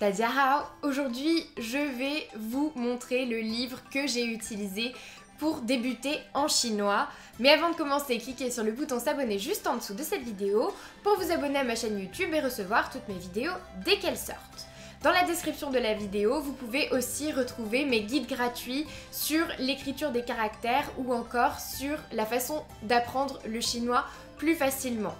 Hao. 0.00 0.62
Aujourd'hui, 0.82 1.44
je 1.56 1.76
vais 1.76 2.28
vous 2.36 2.70
montrer 2.76 3.26
le 3.26 3.38
livre 3.38 3.82
que 3.92 4.06
j'ai 4.06 4.24
utilisé 4.24 4.94
pour 5.38 5.60
débuter 5.62 6.20
en 6.34 6.46
chinois. 6.46 7.08
Mais 7.40 7.50
avant 7.50 7.70
de 7.70 7.74
commencer, 7.74 8.18
cliquez 8.18 8.52
sur 8.52 8.62
le 8.62 8.70
bouton 8.70 9.00
s'abonner 9.00 9.40
juste 9.40 9.66
en 9.66 9.76
dessous 9.76 9.94
de 9.94 10.04
cette 10.04 10.22
vidéo 10.22 10.72
pour 11.02 11.18
vous 11.18 11.32
abonner 11.32 11.58
à 11.58 11.64
ma 11.64 11.74
chaîne 11.74 11.98
YouTube 11.98 12.32
et 12.32 12.40
recevoir 12.40 12.90
toutes 12.90 13.08
mes 13.08 13.18
vidéos 13.18 13.52
dès 13.84 13.98
qu'elles 13.98 14.16
sortent. 14.16 14.66
Dans 15.02 15.10
la 15.12 15.24
description 15.24 15.70
de 15.70 15.78
la 15.78 15.94
vidéo, 15.94 16.40
vous 16.40 16.52
pouvez 16.52 16.90
aussi 16.90 17.32
retrouver 17.32 17.84
mes 17.84 18.02
guides 18.02 18.28
gratuits 18.28 18.86
sur 19.10 19.46
l'écriture 19.58 20.12
des 20.12 20.22
caractères 20.22 20.88
ou 20.98 21.12
encore 21.12 21.58
sur 21.58 21.98
la 22.12 22.24
façon 22.24 22.62
d'apprendre 22.82 23.40
le 23.48 23.60
chinois 23.60 24.04
plus 24.36 24.54
facilement. 24.54 25.14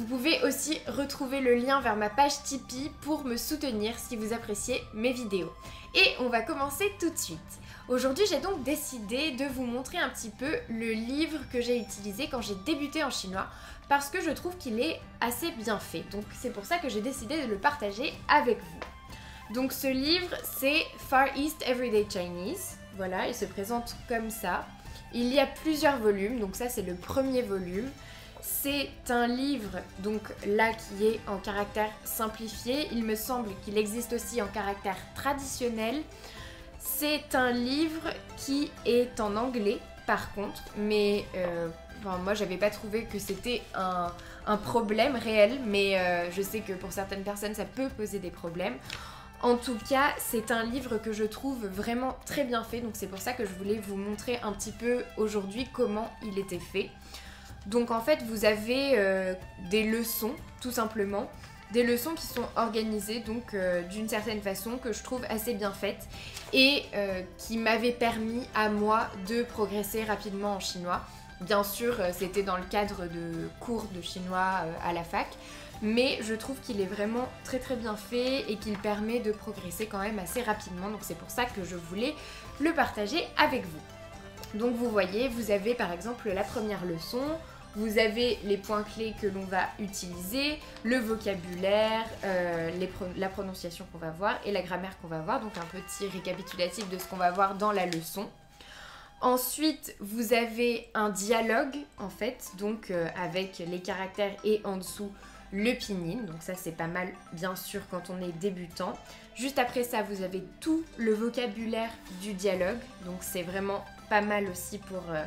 Vous 0.00 0.16
pouvez 0.16 0.42
aussi 0.44 0.80
retrouver 0.86 1.42
le 1.42 1.56
lien 1.56 1.82
vers 1.82 1.94
ma 1.94 2.08
page 2.08 2.42
Tipeee 2.42 2.90
pour 3.02 3.22
me 3.26 3.36
soutenir 3.36 3.98
si 3.98 4.16
vous 4.16 4.32
appréciez 4.32 4.82
mes 4.94 5.12
vidéos. 5.12 5.52
Et 5.94 6.14
on 6.20 6.30
va 6.30 6.40
commencer 6.40 6.90
tout 6.98 7.10
de 7.10 7.18
suite. 7.18 7.38
Aujourd'hui, 7.86 8.24
j'ai 8.26 8.40
donc 8.40 8.62
décidé 8.62 9.32
de 9.32 9.44
vous 9.44 9.66
montrer 9.66 9.98
un 9.98 10.08
petit 10.08 10.30
peu 10.30 10.50
le 10.70 10.92
livre 10.92 11.38
que 11.52 11.60
j'ai 11.60 11.78
utilisé 11.78 12.28
quand 12.30 12.40
j'ai 12.40 12.54
débuté 12.64 13.04
en 13.04 13.10
chinois 13.10 13.46
parce 13.90 14.08
que 14.08 14.22
je 14.22 14.30
trouve 14.30 14.56
qu'il 14.56 14.80
est 14.80 14.98
assez 15.20 15.50
bien 15.50 15.78
fait. 15.78 16.04
Donc 16.10 16.24
c'est 16.32 16.50
pour 16.50 16.64
ça 16.64 16.78
que 16.78 16.88
j'ai 16.88 17.02
décidé 17.02 17.42
de 17.42 17.46
le 17.46 17.58
partager 17.58 18.14
avec 18.26 18.56
vous. 18.58 19.52
Donc 19.52 19.70
ce 19.70 19.88
livre, 19.88 20.34
c'est 20.58 20.82
Far 21.10 21.26
East 21.36 21.62
Everyday 21.66 22.06
Chinese. 22.10 22.78
Voilà, 22.96 23.28
il 23.28 23.34
se 23.34 23.44
présente 23.44 23.96
comme 24.08 24.30
ça. 24.30 24.66
Il 25.12 25.26
y 25.26 25.38
a 25.38 25.46
plusieurs 25.46 25.98
volumes, 25.98 26.40
donc 26.40 26.56
ça 26.56 26.70
c'est 26.70 26.82
le 26.82 26.94
premier 26.94 27.42
volume. 27.42 27.90
C'est 28.42 28.90
un 29.10 29.26
livre, 29.26 29.78
donc 29.98 30.22
là, 30.46 30.72
qui 30.72 31.06
est 31.06 31.20
en 31.26 31.36
caractère 31.36 31.90
simplifié. 32.04 32.88
Il 32.92 33.04
me 33.04 33.14
semble 33.14 33.50
qu'il 33.64 33.76
existe 33.76 34.12
aussi 34.12 34.40
en 34.40 34.46
caractère 34.46 34.96
traditionnel. 35.14 36.02
C'est 36.78 37.34
un 37.34 37.52
livre 37.52 38.10
qui 38.38 38.70
est 38.86 39.20
en 39.20 39.36
anglais, 39.36 39.78
par 40.06 40.32
contre, 40.34 40.62
mais 40.76 41.24
euh, 41.36 41.68
moi 42.22 42.34
j'avais 42.34 42.56
pas 42.56 42.70
trouvé 42.70 43.04
que 43.04 43.18
c'était 43.18 43.62
un, 43.74 44.56
problème 44.56 45.14
réel, 45.14 45.60
mais 45.66 45.98
euh, 45.98 46.30
je 46.32 46.42
sais 46.42 46.60
que 46.60 46.72
pour 46.72 46.90
certaines 46.90 47.22
personnes 47.22 47.54
ça 47.54 47.64
peut 47.64 47.88
poser 47.88 48.18
des 48.18 48.30
problèmes. 48.30 48.74
En 49.42 49.56
tout 49.56 49.78
cas, 49.88 50.08
c'est 50.18 50.50
un 50.50 50.64
livre 50.64 50.98
que 50.98 51.12
je 51.12 51.24
trouve 51.24 51.66
vraiment 51.66 52.16
très 52.26 52.44
bien 52.44 52.62
fait, 52.64 52.80
donc 52.80 52.92
c'est 52.94 53.06
pour 53.06 53.20
ça 53.20 53.32
que 53.32 53.46
je 53.46 53.52
voulais 53.54 53.78
vous 53.78 53.96
montrer 53.96 54.38
un 54.42 54.52
petit 54.52 54.72
peu 54.72 55.04
aujourd'hui 55.16 55.68
comment 55.72 56.10
il 56.22 56.38
était 56.38 56.58
fait. 56.58 56.90
Donc 57.66 57.90
en 57.90 58.00
fait, 58.00 58.22
vous 58.22 58.44
avez 58.44 58.92
euh, 58.96 59.34
des 59.70 59.84
leçons, 59.84 60.34
tout 60.60 60.70
simplement, 60.70 61.30
des 61.72 61.84
leçons 61.84 62.14
qui 62.14 62.26
sont 62.26 62.46
organisées 62.56 63.20
donc 63.20 63.54
euh, 63.54 63.82
d'une 63.82 64.08
certaine 64.08 64.40
façon 64.40 64.76
que 64.76 64.92
je 64.92 65.04
trouve 65.04 65.24
assez 65.28 65.54
bien 65.54 65.70
faites 65.70 66.08
et 66.52 66.82
euh, 66.94 67.22
qui 67.38 67.58
m'avaient 67.58 67.92
permis 67.92 68.48
à 68.54 68.70
moi 68.70 69.08
de 69.28 69.42
progresser 69.44 70.02
rapidement 70.04 70.54
en 70.54 70.60
chinois. 70.60 71.02
Bien 71.40 71.62
sûr, 71.62 71.94
c'était 72.12 72.42
dans 72.42 72.56
le 72.56 72.64
cadre 72.64 73.04
de 73.04 73.48
cours 73.60 73.86
de 73.94 74.02
chinois 74.02 74.62
à 74.84 74.92
la 74.92 75.02
fac, 75.02 75.26
mais 75.80 76.18
je 76.20 76.34
trouve 76.34 76.60
qu'il 76.60 76.82
est 76.82 76.86
vraiment 76.86 77.26
très 77.44 77.58
très 77.58 77.76
bien 77.76 77.96
fait 77.96 78.50
et 78.50 78.56
qu'il 78.56 78.76
permet 78.76 79.20
de 79.20 79.32
progresser 79.32 79.86
quand 79.86 80.00
même 80.00 80.18
assez 80.18 80.42
rapidement. 80.42 80.90
Donc 80.90 81.00
c'est 81.00 81.16
pour 81.16 81.30
ça 81.30 81.46
que 81.46 81.64
je 81.64 81.76
voulais 81.76 82.14
le 82.60 82.74
partager 82.74 83.26
avec 83.38 83.64
vous. 83.64 84.58
Donc 84.58 84.74
vous 84.74 84.90
voyez, 84.90 85.28
vous 85.28 85.50
avez 85.50 85.74
par 85.74 85.92
exemple 85.92 86.30
la 86.30 86.42
première 86.42 86.84
leçon, 86.84 87.22
vous 87.76 87.98
avez 87.98 88.38
les 88.44 88.56
points 88.56 88.82
clés 88.82 89.14
que 89.20 89.26
l'on 89.26 89.44
va 89.44 89.68
utiliser, 89.78 90.58
le 90.82 90.98
vocabulaire, 90.98 92.04
euh, 92.24 92.70
la 93.16 93.28
prononciation 93.28 93.86
qu'on 93.92 93.98
va 93.98 94.10
voir 94.10 94.38
et 94.44 94.52
la 94.52 94.62
grammaire 94.62 94.98
qu'on 95.00 95.08
va 95.08 95.20
voir. 95.20 95.40
Donc 95.40 95.52
un 95.56 95.80
petit 95.80 96.08
récapitulatif 96.08 96.88
de 96.88 96.98
ce 96.98 97.06
qu'on 97.06 97.16
va 97.16 97.30
voir 97.30 97.54
dans 97.54 97.72
la 97.72 97.86
leçon. 97.86 98.28
Ensuite, 99.20 99.94
vous 100.00 100.32
avez 100.32 100.88
un 100.94 101.10
dialogue 101.10 101.76
en 101.98 102.08
fait, 102.08 102.52
donc 102.58 102.90
euh, 102.90 103.06
avec 103.22 103.58
les 103.58 103.80
caractères 103.80 104.34
et 104.44 104.62
en 104.64 104.78
dessous 104.78 105.12
le 105.52 105.74
pinyin. 105.74 106.22
Donc 106.22 106.36
ça 106.40 106.54
c'est 106.54 106.76
pas 106.76 106.86
mal 106.86 107.08
bien 107.32 107.54
sûr 107.54 107.82
quand 107.90 108.10
on 108.10 108.20
est 108.22 108.32
débutant. 108.38 108.98
Juste 109.34 109.58
après 109.58 109.84
ça, 109.84 110.02
vous 110.02 110.22
avez 110.22 110.42
tout 110.60 110.84
le 110.96 111.12
vocabulaire 111.14 111.90
du 112.22 112.32
dialogue. 112.32 112.78
Donc 113.04 113.18
c'est 113.20 113.42
vraiment 113.42 113.84
pas 114.08 114.22
mal 114.22 114.48
aussi 114.48 114.78
pour, 114.78 115.02
euh, 115.10 115.22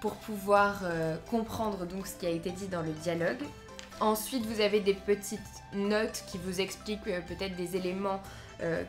pour 0.00 0.14
pouvoir 0.14 0.80
euh, 0.82 1.16
comprendre 1.30 1.86
donc 1.86 2.06
ce 2.06 2.14
qui 2.14 2.26
a 2.26 2.30
été 2.30 2.50
dit 2.50 2.68
dans 2.68 2.82
le 2.82 2.92
dialogue. 2.92 3.42
Ensuite, 4.00 4.46
vous 4.46 4.60
avez 4.60 4.80
des 4.80 4.94
petites 4.94 5.40
notes 5.72 6.24
qui 6.30 6.38
vous 6.38 6.60
expliquent 6.60 7.06
euh, 7.08 7.20
peut-être 7.20 7.56
des 7.56 7.76
éléments 7.76 8.20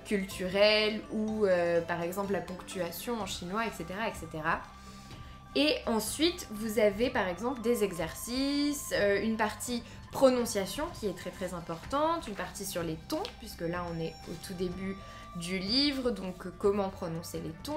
culturels 0.03 0.99
ou 1.11 1.45
par 1.87 2.01
exemple 2.01 2.33
la 2.33 2.41
ponctuation 2.41 3.21
en 3.21 3.27
chinois, 3.27 3.67
etc., 3.67 3.85
etc. 4.07 4.43
Et 5.55 5.75
ensuite, 5.85 6.47
vous 6.49 6.79
avez 6.79 7.11
par 7.11 7.27
exemple 7.27 7.61
des 7.61 7.83
exercices, 7.83 8.91
une 9.21 9.37
partie 9.37 9.83
prononciation 10.11 10.85
qui 10.99 11.05
est 11.05 11.15
très 11.15 11.29
très 11.29 11.53
importante, 11.53 12.27
une 12.27 12.33
partie 12.33 12.65
sur 12.65 12.81
les 12.81 12.97
tons, 13.07 13.21
puisque 13.37 13.61
là 13.61 13.85
on 13.93 13.99
est 13.99 14.15
au 14.27 14.33
tout 14.43 14.55
début 14.55 14.97
du 15.35 15.59
livre, 15.59 16.11
donc 16.11 16.47
comment 16.57 16.89
prononcer 16.89 17.39
les 17.39 17.53
tons. 17.63 17.73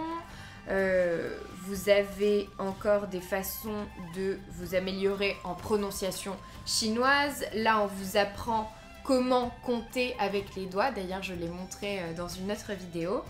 Euh, 0.68 1.36
vous 1.66 1.88
avez 1.88 2.48
encore 2.58 3.08
des 3.08 3.20
façons 3.20 3.86
de 4.14 4.38
vous 4.50 4.74
améliorer 4.74 5.36
en 5.44 5.54
prononciation 5.54 6.36
chinoise. 6.66 7.44
Là 7.54 7.80
on 7.82 7.86
vous 7.86 8.16
apprend 8.16 8.72
comment 9.04 9.50
compter 9.64 10.14
avec 10.18 10.54
les 10.54 10.66
doigts, 10.66 10.92
d'ailleurs 10.92 11.22
je 11.22 11.34
l'ai 11.34 11.48
montré 11.48 12.00
euh, 12.00 12.14
dans 12.14 12.28
une 12.28 12.50
autre 12.52 12.72
vidéo. 12.72 13.22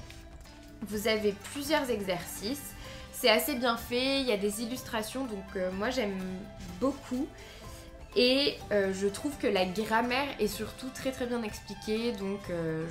Vous 0.89 1.09
avez 1.09 1.35
plusieurs 1.53 1.89
exercices, 1.91 2.75
c'est 3.13 3.31
assez 3.31 3.55
bien 3.55 3.77
fait, 3.77 4.21
il 4.21 4.27
y 4.27 4.33
a 4.33 4.37
des 4.37 4.63
illustrations, 4.63 5.25
donc 5.25 5.45
euh, 5.57 5.71
moi 5.73 5.91
j'aime 5.91 6.19
beaucoup. 6.81 7.27
Et 8.15 8.59
euh, 8.73 8.93
je 8.93 9.07
trouve 9.07 9.37
que 9.39 9.47
la 9.47 9.65
grammaire 9.65 10.29
est 10.39 10.47
surtout 10.47 10.91
très 10.91 11.13
très 11.13 11.27
bien 11.27 11.43
expliquée, 11.43 12.13
donc 12.13 12.41
euh, 12.51 12.87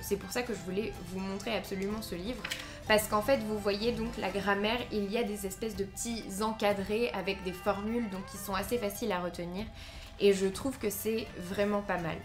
c'est 0.00 0.16
pour 0.16 0.30
ça 0.30 0.42
que 0.42 0.54
je 0.54 0.58
voulais 0.60 0.92
vous 1.08 1.18
montrer 1.18 1.56
absolument 1.56 2.02
ce 2.02 2.14
livre. 2.14 2.42
Parce 2.86 3.08
qu'en 3.08 3.22
fait, 3.22 3.38
vous 3.38 3.58
voyez 3.58 3.92
donc 3.92 4.16
la 4.18 4.30
grammaire, 4.30 4.78
il 4.92 5.10
y 5.10 5.18
a 5.18 5.22
des 5.22 5.46
espèces 5.46 5.76
de 5.76 5.84
petits 5.84 6.24
encadrés 6.40 7.10
avec 7.10 7.42
des 7.44 7.52
formules 7.52 8.08
donc 8.10 8.26
qui 8.26 8.36
sont 8.36 8.54
assez 8.54 8.78
faciles 8.78 9.12
à 9.12 9.20
retenir. 9.20 9.64
Et 10.20 10.32
je 10.32 10.46
trouve 10.46 10.78
que 10.78 10.90
c'est 10.90 11.26
vraiment 11.38 11.82
pas 11.82 11.98
mal. 11.98 12.16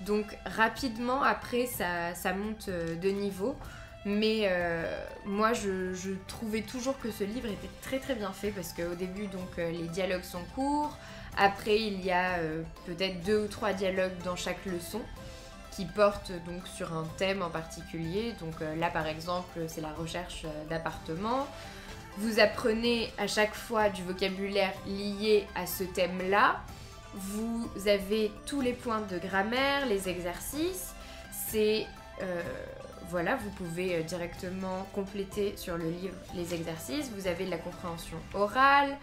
Donc 0.00 0.36
rapidement, 0.44 1.22
après, 1.22 1.66
ça, 1.66 2.32
monte 2.34 2.68
euh, 2.68 2.96
de 2.96 3.08
niveau. 3.08 3.56
Mais 4.04 4.50
moi, 5.24 5.52
je, 5.52 6.12
trouvais 6.26 6.60
toujours 6.60 6.98
que 6.98 7.10
ce 7.10 7.24
livre 7.24 7.46
était 7.48 7.70
très 7.82 7.98
très 7.98 8.14
bien 8.14 8.32
fait 8.32 8.50
parce 8.50 8.72
qu'au 8.72 8.94
début, 8.94 9.26
donc, 9.26 9.56
les 9.56 9.88
dialogues 9.88 10.24
sont 10.24 10.44
courts. 10.54 10.96
Après, 11.36 11.80
il 11.80 12.04
y 12.04 12.10
a 12.10 12.38
euh, 12.38 12.62
peut-être 12.86 13.22
deux 13.22 13.44
ou 13.44 13.48
trois 13.48 13.72
dialogues 13.72 14.16
dans 14.24 14.36
chaque 14.36 14.64
leçon 14.66 15.00
qui 15.72 15.84
portent 15.84 16.30
donc 16.46 16.66
sur 16.68 16.92
un 16.92 17.04
thème 17.16 17.42
en 17.42 17.50
particulier. 17.50 18.34
Donc 18.40 18.54
euh, 18.62 18.76
là, 18.76 18.88
par 18.90 19.06
exemple, 19.06 19.60
c'est 19.66 19.80
la 19.80 19.92
recherche 19.92 20.42
euh, 20.44 20.64
d'appartement. 20.68 21.46
Vous 22.18 22.38
apprenez 22.38 23.12
à 23.18 23.26
chaque 23.26 23.54
fois 23.54 23.88
du 23.88 24.04
vocabulaire 24.04 24.72
lié 24.86 25.46
à 25.56 25.66
ce 25.66 25.82
thème-là. 25.82 26.60
Vous 27.14 27.68
avez 27.86 28.30
tous 28.46 28.60
les 28.60 28.72
points 28.72 29.00
de 29.00 29.18
grammaire, 29.18 29.86
les 29.86 30.08
exercices. 30.08 30.94
C'est 31.48 31.86
voilà, 33.10 33.36
vous 33.36 33.50
pouvez 33.50 34.02
directement 34.02 34.86
compléter 34.94 35.54
sur 35.56 35.76
le 35.76 35.90
livre 35.90 36.14
les 36.34 36.54
exercices. 36.54 37.10
Vous 37.16 37.26
avez 37.26 37.46
la 37.46 37.58
compréhension 37.58 38.16
orale, 38.34 38.96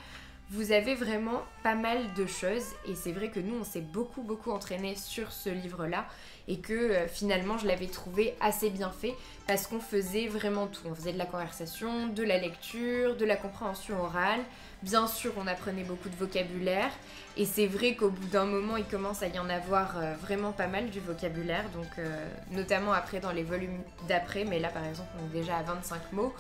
vous 0.51 0.73
avez 0.73 0.95
vraiment 0.95 1.43
pas 1.63 1.75
mal 1.75 2.13
de 2.17 2.25
choses 2.25 2.65
et 2.85 2.93
c'est 2.93 3.13
vrai 3.13 3.29
que 3.29 3.39
nous 3.39 3.55
on 3.61 3.63
s'est 3.63 3.79
beaucoup 3.79 4.21
beaucoup 4.21 4.51
entraîné 4.51 4.95
sur 4.95 5.31
ce 5.31 5.49
livre 5.49 5.87
là 5.87 6.05
et 6.49 6.59
que 6.59 6.73
euh, 6.73 7.07
finalement 7.07 7.57
je 7.57 7.65
l'avais 7.67 7.87
trouvé 7.87 8.35
assez 8.41 8.69
bien 8.69 8.91
fait 8.91 9.15
parce 9.47 9.65
qu'on 9.65 9.79
faisait 9.79 10.27
vraiment 10.27 10.67
tout. 10.67 10.81
On 10.85 10.93
faisait 10.93 11.13
de 11.13 11.17
la 11.17 11.25
conversation, 11.25 12.07
de 12.07 12.23
la 12.23 12.37
lecture, 12.37 13.15
de 13.15 13.23
la 13.23 13.37
compréhension 13.37 14.01
orale. 14.01 14.41
Bien 14.83 15.07
sûr 15.07 15.33
on 15.37 15.47
apprenait 15.47 15.83
beaucoup 15.83 16.09
de 16.09 16.15
vocabulaire 16.15 16.91
et 17.37 17.45
c'est 17.45 17.67
vrai 17.67 17.95
qu'au 17.95 18.09
bout 18.09 18.27
d'un 18.27 18.45
moment 18.45 18.77
il 18.77 18.85
commence 18.85 19.21
à 19.21 19.27
y 19.27 19.37
en 19.37 19.49
avoir 19.49 19.97
euh, 19.97 20.15
vraiment 20.21 20.51
pas 20.51 20.67
mal 20.67 20.89
du 20.89 20.99
vocabulaire 20.99 21.65
donc 21.73 21.87
euh, 21.99 22.27
notamment 22.51 22.91
après 22.91 23.19
dans 23.19 23.31
les 23.31 23.43
volumes 23.43 23.79
d'après 24.07 24.43
mais 24.43 24.59
là 24.59 24.69
par 24.69 24.85
exemple 24.85 25.09
on 25.19 25.25
est 25.27 25.39
déjà 25.39 25.57
à 25.57 25.63
25 25.63 26.13
mots. 26.13 26.33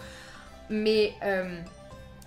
Mais 0.69 1.13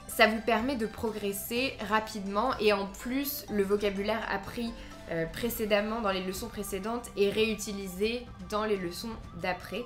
ça 0.07 0.27
vous 0.27 0.41
permet 0.41 0.77
de 0.77 0.87
progresser 0.87 1.75
rapidement 1.89 2.57
et 2.61 2.73
en 2.73 2.87
plus 2.87 3.47
le 3.51 3.63
vocabulaire 3.63 4.21
appris 4.31 4.73
euh, 5.11 5.27
précédemment 5.27 6.01
dans 6.01 6.13
les 6.13 6.23
leçons 6.23 6.49
précédentes 6.49 7.11
est 7.17 7.29
réutilisé 7.29 8.27
dans 8.49 8.65
les 8.65 8.77
leçons 8.77 9.11
d'après. 9.43 9.85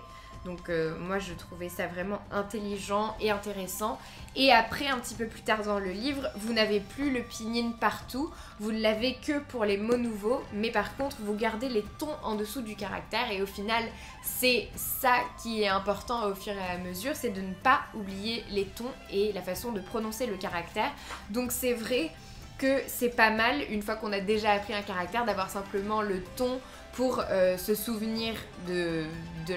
Donc 0.48 0.70
euh, 0.70 0.98
moi 0.98 1.18
je 1.18 1.34
trouvais 1.34 1.68
ça 1.68 1.86
vraiment 1.86 2.20
intelligent 2.32 3.14
et 3.20 3.30
intéressant. 3.30 3.98
Et 4.34 4.50
après, 4.50 4.86
un 4.86 4.98
petit 4.98 5.14
peu 5.14 5.26
plus 5.26 5.42
tard 5.42 5.62
dans 5.62 5.78
le 5.78 5.90
livre, 5.90 6.26
vous 6.36 6.54
n'avez 6.54 6.80
plus 6.80 7.12
le 7.12 7.22
pinyin 7.22 7.72
partout, 7.78 8.30
vous 8.58 8.72
ne 8.72 8.80
l'avez 8.80 9.16
que 9.16 9.40
pour 9.40 9.66
les 9.66 9.76
mots 9.76 9.98
nouveaux, 9.98 10.40
mais 10.54 10.70
par 10.70 10.96
contre 10.96 11.18
vous 11.20 11.34
gardez 11.34 11.68
les 11.68 11.84
tons 11.98 12.16
en 12.22 12.34
dessous 12.34 12.62
du 12.62 12.76
caractère 12.76 13.30
et 13.30 13.42
au 13.42 13.46
final 13.46 13.84
c'est 14.22 14.68
ça 14.74 15.16
qui 15.42 15.62
est 15.62 15.68
important 15.68 16.26
au 16.26 16.34
fur 16.34 16.54
et 16.54 16.74
à 16.74 16.78
mesure, 16.78 17.14
c'est 17.14 17.30
de 17.30 17.42
ne 17.42 17.52
pas 17.52 17.80
oublier 17.92 18.42
les 18.50 18.64
tons 18.64 18.92
et 19.10 19.32
la 19.32 19.42
façon 19.42 19.72
de 19.72 19.80
prononcer 19.80 20.26
le 20.26 20.36
caractère. 20.36 20.90
Donc 21.28 21.52
c'est 21.52 21.74
vrai 21.74 22.10
que 22.58 22.82
c'est 22.88 23.08
pas 23.08 23.30
mal, 23.30 23.62
une 23.70 23.82
fois 23.82 23.94
qu'on 23.94 24.12
a 24.12 24.20
déjà 24.20 24.52
appris 24.52 24.74
un 24.74 24.82
caractère, 24.82 25.24
d'avoir 25.24 25.48
simplement 25.48 26.02
le 26.02 26.22
ton 26.36 26.60
pour 26.92 27.22
euh, 27.30 27.56
se 27.56 27.74
souvenir 27.74 28.34
de, 28.66 29.04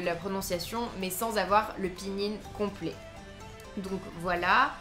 la 0.03 0.15
prononciation, 0.15 0.87
mais 0.99 1.09
sans 1.09 1.37
avoir 1.37 1.75
le 1.79 1.89
pinyin 1.89 2.33
complet. 2.55 2.93
Donc 3.77 3.99
voilà. 4.19 4.71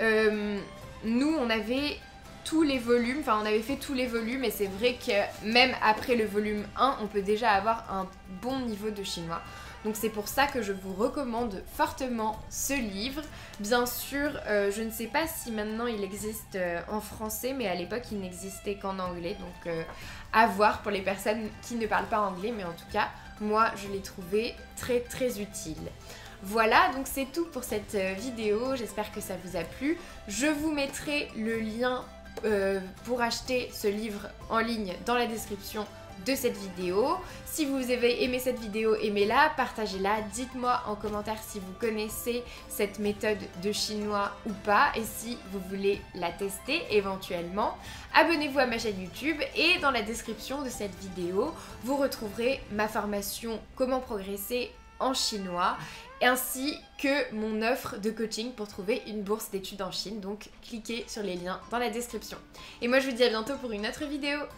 Euh, 0.00 0.58
nous, 1.04 1.34
on 1.38 1.48
avait 1.48 1.98
tous 2.44 2.62
les 2.62 2.78
volumes, 2.78 3.20
enfin 3.20 3.38
on 3.40 3.46
avait 3.46 3.62
fait 3.62 3.76
tous 3.76 3.94
les 3.94 4.06
volumes 4.06 4.44
et 4.44 4.50
c'est 4.50 4.66
vrai 4.66 4.98
que 5.04 5.46
même 5.46 5.74
après 5.82 6.14
le 6.14 6.26
volume 6.26 6.64
1, 6.76 6.98
on 7.02 7.06
peut 7.06 7.22
déjà 7.22 7.52
avoir 7.52 7.90
un 7.90 8.06
bon 8.42 8.58
niveau 8.60 8.90
de 8.90 9.02
chinois. 9.02 9.40
Donc 9.84 9.96
c'est 9.96 10.08
pour 10.08 10.28
ça 10.28 10.46
que 10.46 10.62
je 10.62 10.72
vous 10.72 10.94
recommande 10.94 11.62
fortement 11.76 12.38
ce 12.48 12.72
livre. 12.72 13.22
Bien 13.60 13.84
sûr, 13.84 14.30
euh, 14.46 14.70
je 14.70 14.82
ne 14.82 14.90
sais 14.90 15.06
pas 15.06 15.26
si 15.26 15.52
maintenant 15.52 15.86
il 15.86 16.02
existe 16.02 16.56
euh, 16.56 16.80
en 16.90 17.00
français, 17.00 17.52
mais 17.52 17.68
à 17.68 17.74
l'époque 17.74 18.04
il 18.10 18.20
n'existait 18.20 18.76
qu'en 18.76 18.98
anglais. 18.98 19.36
Donc 19.38 19.66
euh, 19.66 19.82
à 20.32 20.46
voir 20.46 20.80
pour 20.80 20.90
les 20.90 21.02
personnes 21.02 21.48
qui 21.62 21.74
ne 21.74 21.86
parlent 21.86 22.08
pas 22.08 22.20
anglais, 22.20 22.52
mais 22.56 22.64
en 22.64 22.72
tout 22.72 22.90
cas, 22.92 23.08
moi 23.40 23.70
je 23.76 23.92
l'ai 23.92 24.00
trouvé 24.00 24.54
très 24.76 25.00
très 25.00 25.40
utile. 25.40 25.76
Voilà, 26.42 26.90
donc 26.94 27.06
c'est 27.06 27.26
tout 27.32 27.46
pour 27.46 27.64
cette 27.64 27.94
vidéo, 27.94 28.76
j'espère 28.76 29.10
que 29.12 29.20
ça 29.20 29.34
vous 29.42 29.56
a 29.56 29.62
plu. 29.62 29.98
Je 30.28 30.46
vous 30.46 30.72
mettrai 30.72 31.30
le 31.38 31.58
lien 31.58 32.04
pour 33.04 33.22
acheter 33.22 33.70
ce 33.72 33.88
livre 33.88 34.28
en 34.50 34.58
ligne 34.58 34.92
dans 35.06 35.14
la 35.14 35.26
description 35.26 35.86
de 36.26 36.34
cette 36.34 36.56
vidéo. 36.56 37.16
Si 37.46 37.64
vous 37.64 37.90
avez 37.90 38.24
aimé 38.24 38.38
cette 38.38 38.58
vidéo, 38.58 38.94
aimez-la, 38.96 39.52
partagez-la, 39.56 40.22
dites-moi 40.32 40.82
en 40.86 40.94
commentaire 40.94 41.38
si 41.46 41.60
vous 41.60 41.72
connaissez 41.78 42.42
cette 42.68 42.98
méthode 42.98 43.38
de 43.62 43.72
chinois 43.72 44.32
ou 44.46 44.52
pas 44.64 44.92
et 44.96 45.04
si 45.04 45.38
vous 45.52 45.60
voulez 45.70 46.00
la 46.14 46.30
tester 46.30 46.82
éventuellement. 46.90 47.76
Abonnez-vous 48.14 48.58
à 48.58 48.66
ma 48.66 48.78
chaîne 48.78 49.00
YouTube 49.00 49.40
et 49.56 49.78
dans 49.80 49.90
la 49.90 50.02
description 50.02 50.62
de 50.62 50.68
cette 50.68 50.94
vidéo, 51.00 51.52
vous 51.82 51.96
retrouverez 51.96 52.60
ma 52.72 52.88
formation 52.88 53.60
Comment 53.76 54.00
progresser 54.00 54.70
en 55.00 55.14
chinois 55.14 55.76
ainsi 56.22 56.78
que 56.98 57.34
mon 57.34 57.60
offre 57.62 57.98
de 57.98 58.10
coaching 58.10 58.52
pour 58.52 58.68
trouver 58.68 59.02
une 59.06 59.22
bourse 59.22 59.50
d'études 59.50 59.82
en 59.82 59.90
Chine. 59.90 60.20
Donc 60.20 60.48
cliquez 60.62 61.04
sur 61.06 61.22
les 61.22 61.36
liens 61.36 61.60
dans 61.70 61.78
la 61.78 61.90
description. 61.90 62.38
Et 62.80 62.88
moi 62.88 63.00
je 63.00 63.10
vous 63.10 63.16
dis 63.16 63.24
à 63.24 63.28
bientôt 63.28 63.54
pour 63.56 63.72
une 63.72 63.86
autre 63.86 64.04
vidéo. 64.04 64.38